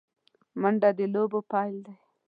منډه 0.61 0.89
د 0.97 0.99
لوبو 1.13 1.39
پیل 1.51 1.75
دی 1.85 1.95